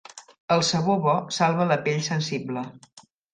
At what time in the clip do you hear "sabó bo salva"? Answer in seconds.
0.69-1.67